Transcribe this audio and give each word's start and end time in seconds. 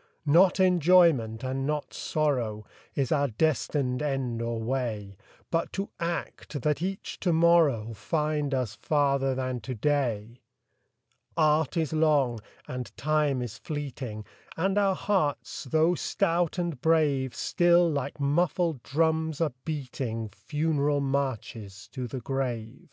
VOICES 0.00 0.08
OF 0.08 0.12
THE 0.14 0.32
NIGHT. 0.32 0.40
Not 0.40 0.60
enjoyment, 0.60 1.44
and 1.44 1.66
not 1.66 1.92
sorrow, 1.92 2.64
Is 2.94 3.12
our 3.12 3.28
destined 3.28 4.00
end 4.00 4.40
or 4.40 4.58
way; 4.58 5.18
But 5.50 5.74
to 5.74 5.90
act, 6.00 6.62
that 6.62 6.80
each 6.80 7.20
to 7.20 7.34
morrow 7.34 7.92
Find 7.92 8.54
us 8.54 8.76
farther 8.76 9.34
than 9.34 9.60
to 9.60 9.74
day. 9.74 10.40
Art 11.36 11.76
is 11.76 11.92
long, 11.92 12.40
and 12.66 12.96
Time 12.96 13.42
is 13.42 13.58
fleeting, 13.58 14.24
And 14.56 14.78
our 14.78 14.94
hearts, 14.94 15.64
though 15.64 15.94
stout 15.94 16.56
and 16.56 16.80
brave, 16.80 17.34
Still, 17.34 17.86
like 17.90 18.18
muffled 18.18 18.82
drums, 18.82 19.42
are 19.42 19.52
beating 19.66 20.30
Funeral 20.30 21.00
marches 21.00 21.88
to 21.88 22.06
the 22.06 22.20
grave. 22.20 22.88